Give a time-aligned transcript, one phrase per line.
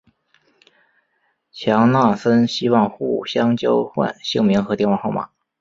[1.51, 5.29] 强纳森希望互相交换姓名和电话号码。